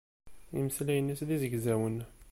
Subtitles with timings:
[0.57, 1.97] Imeslayen-is d izegzawen.